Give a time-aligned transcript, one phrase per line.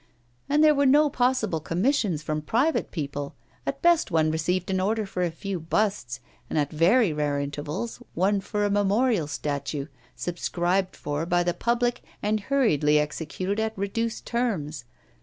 [0.49, 3.35] And there were no possible commissions from private people;
[3.67, 8.01] at best one received an order for a few busts, and at very rare intervals
[8.15, 9.85] one for a memorial statue,
[10.15, 14.85] subscribed for by the public and hurriedly executed at reduced terms.